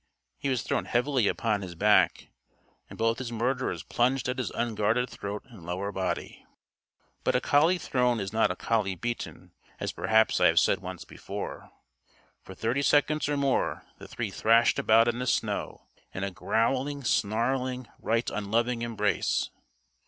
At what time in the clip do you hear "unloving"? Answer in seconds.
18.27-18.81